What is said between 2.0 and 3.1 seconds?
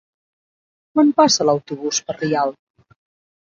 per Rialp?